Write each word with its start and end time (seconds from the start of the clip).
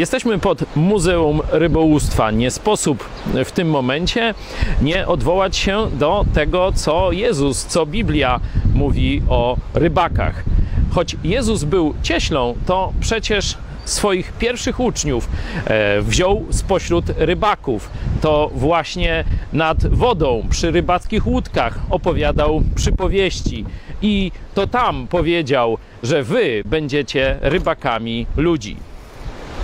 Jesteśmy 0.00 0.38
pod 0.38 0.76
Muzeum 0.76 1.40
Rybołówstwa. 1.50 2.30
Nie 2.30 2.50
sposób 2.50 3.08
w 3.44 3.52
tym 3.52 3.70
momencie 3.70 4.34
nie 4.82 5.06
odwołać 5.06 5.56
się 5.56 5.90
do 5.92 6.24
tego, 6.34 6.72
co 6.72 7.12
Jezus, 7.12 7.64
co 7.66 7.86
Biblia 7.86 8.40
mówi 8.74 9.22
o 9.28 9.56
rybakach. 9.74 10.44
Choć 10.90 11.16
Jezus 11.24 11.64
był 11.64 11.94
cieślą, 12.02 12.54
to 12.66 12.92
przecież 13.00 13.58
swoich 13.84 14.32
pierwszych 14.32 14.80
uczniów 14.80 15.28
e, 15.64 16.02
wziął 16.02 16.44
spośród 16.50 17.04
rybaków. 17.16 17.90
To 18.20 18.50
właśnie 18.54 19.24
nad 19.52 19.86
wodą, 19.86 20.46
przy 20.50 20.70
rybackich 20.70 21.26
łódkach 21.26 21.78
opowiadał 21.90 22.62
przypowieści. 22.74 23.64
I 24.02 24.32
to 24.54 24.66
tam 24.66 25.06
powiedział, 25.06 25.78
że 26.02 26.22
wy 26.22 26.62
będziecie 26.64 27.38
rybakami 27.40 28.26
ludzi. 28.36 28.76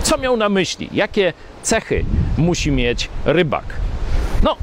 Co 0.07 0.17
miał 0.17 0.37
na 0.37 0.49
myśli? 0.49 0.89
Jakie 0.93 1.33
cechy 1.63 2.05
musi 2.37 2.71
mieć 2.71 3.09
rybak? 3.25 3.63
No, 4.43 4.55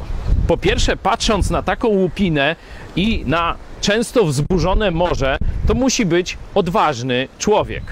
po 0.47 0.57
pierwsze, 0.57 0.97
patrząc 0.97 1.51
na 1.51 1.63
taką 1.63 1.89
łupinę 1.89 2.57
i 2.97 3.25
na 3.27 3.57
często 3.81 4.25
wzburzone 4.25 4.91
morze, 4.91 5.39
to 5.67 5.75
musi 5.75 6.07
być 6.07 6.39
odważny 6.55 7.29
człowiek. 7.39 7.83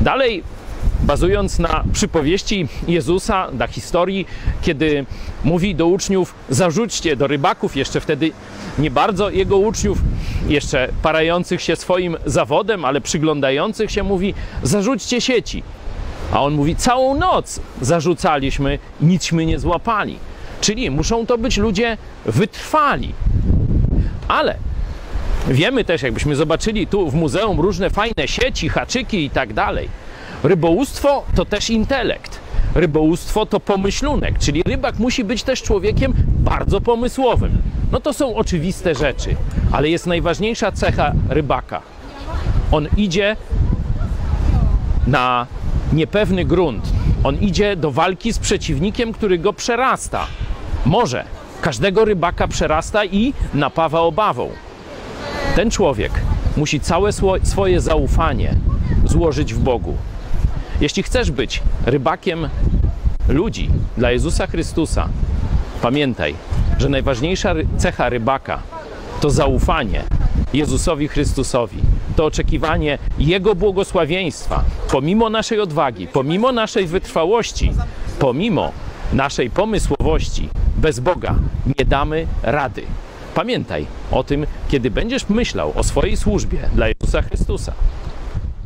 Dalej, 0.00 0.42
bazując 1.02 1.58
na 1.58 1.84
przypowieści 1.92 2.68
Jezusa, 2.88 3.48
na 3.52 3.66
historii, 3.66 4.26
kiedy 4.62 5.06
mówi 5.44 5.74
do 5.74 5.86
uczniów: 5.86 6.34
zarzućcie 6.48 7.16
do 7.16 7.26
rybaków, 7.26 7.76
jeszcze 7.76 8.00
wtedy 8.00 8.30
nie 8.78 8.90
bardzo 8.90 9.30
jego 9.30 9.56
uczniów, 9.56 9.98
jeszcze 10.48 10.88
parających 11.02 11.62
się 11.62 11.76
swoim 11.76 12.16
zawodem, 12.26 12.84
ale 12.84 13.00
przyglądających 13.00 13.90
się, 13.90 14.02
mówi: 14.02 14.34
zarzućcie 14.62 15.20
sieci. 15.20 15.62
A 16.32 16.42
on 16.42 16.54
mówi: 16.54 16.76
całą 16.76 17.14
noc 17.14 17.60
zarzucaliśmy, 17.80 18.78
nicśmy 19.00 19.46
nie 19.46 19.58
złapali. 19.58 20.18
Czyli 20.60 20.90
muszą 20.90 21.26
to 21.26 21.38
być 21.38 21.56
ludzie 21.56 21.96
wytrwali. 22.24 23.12
Ale 24.28 24.56
wiemy 25.48 25.84
też, 25.84 26.02
jakbyśmy 26.02 26.36
zobaczyli 26.36 26.86
tu 26.86 27.10
w 27.10 27.14
muzeum 27.14 27.60
różne 27.60 27.90
fajne 27.90 28.28
sieci, 28.28 28.68
haczyki 28.68 29.24
i 29.24 29.30
tak 29.30 29.52
dalej. 29.52 29.88
Rybołówstwo 30.42 31.24
to 31.34 31.44
też 31.44 31.70
intelekt. 31.70 32.38
Rybołówstwo 32.74 33.46
to 33.46 33.60
pomyślunek, 33.60 34.38
czyli 34.38 34.62
rybak 34.62 34.98
musi 34.98 35.24
być 35.24 35.42
też 35.42 35.62
człowiekiem 35.62 36.14
bardzo 36.26 36.80
pomysłowym. 36.80 37.62
No 37.92 38.00
to 38.00 38.12
są 38.12 38.34
oczywiste 38.36 38.94
rzeczy, 38.94 39.36
ale 39.72 39.88
jest 39.88 40.06
najważniejsza 40.06 40.72
cecha 40.72 41.12
rybaka. 41.28 41.82
On 42.72 42.88
idzie 42.96 43.36
na 45.06 45.46
niepewny 45.92 46.44
grunt. 46.44 46.92
On 47.24 47.36
idzie 47.36 47.76
do 47.76 47.90
walki 47.90 48.32
z 48.32 48.38
przeciwnikiem, 48.38 49.12
który 49.12 49.38
go 49.38 49.52
przerasta. 49.52 50.26
Może 50.86 51.24
każdego 51.60 52.04
rybaka 52.04 52.48
przerasta 52.48 53.04
i 53.04 53.32
napawa 53.54 54.00
obawą. 54.00 54.50
Ten 55.56 55.70
człowiek 55.70 56.12
musi 56.56 56.80
całe 56.80 57.10
swoje 57.42 57.80
zaufanie 57.80 58.54
złożyć 59.04 59.54
w 59.54 59.58
Bogu. 59.58 59.96
Jeśli 60.80 61.02
chcesz 61.02 61.30
być 61.30 61.62
rybakiem 61.86 62.48
ludzi 63.28 63.70
dla 63.96 64.10
Jezusa 64.10 64.46
Chrystusa, 64.46 65.08
pamiętaj, 65.82 66.34
że 66.78 66.88
najważniejsza 66.88 67.54
cecha 67.78 68.08
rybaka 68.08 68.62
to 69.20 69.30
zaufanie 69.30 70.04
Jezusowi 70.56 71.08
Chrystusowi, 71.08 71.78
to 72.16 72.24
oczekiwanie 72.24 72.98
Jego 73.18 73.54
błogosławieństwa, 73.54 74.64
pomimo 74.90 75.30
naszej 75.30 75.60
odwagi, 75.60 76.06
pomimo 76.06 76.52
naszej 76.52 76.86
wytrwałości, 76.86 77.72
pomimo 78.18 78.72
naszej 79.12 79.50
pomysłowości, 79.50 80.48
bez 80.76 81.00
Boga 81.00 81.34
nie 81.78 81.84
damy 81.84 82.26
rady. 82.42 82.82
Pamiętaj 83.34 83.86
o 84.10 84.24
tym, 84.24 84.46
kiedy 84.68 84.90
będziesz 84.90 85.28
myślał 85.28 85.72
o 85.76 85.82
swojej 85.82 86.16
służbie 86.16 86.58
dla 86.74 86.88
Jezusa 86.88 87.22
Chrystusa. 87.22 87.72